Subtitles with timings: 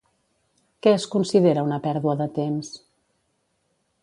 [0.85, 2.73] Què es considera una pèrdua de temps?